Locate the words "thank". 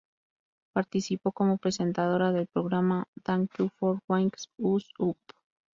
3.23-3.59